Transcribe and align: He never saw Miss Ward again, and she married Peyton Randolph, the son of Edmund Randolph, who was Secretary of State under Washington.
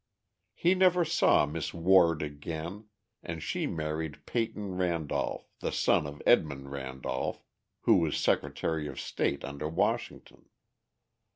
He 0.55 0.73
never 0.73 1.05
saw 1.05 1.45
Miss 1.45 1.75
Ward 1.75 2.23
again, 2.23 2.85
and 3.21 3.43
she 3.43 3.67
married 3.67 4.25
Peyton 4.25 4.75
Randolph, 4.75 5.51
the 5.59 5.71
son 5.71 6.07
of 6.07 6.23
Edmund 6.25 6.71
Randolph, 6.71 7.43
who 7.81 7.97
was 7.97 8.17
Secretary 8.17 8.87
of 8.87 8.99
State 8.99 9.45
under 9.45 9.69
Washington. 9.69 10.49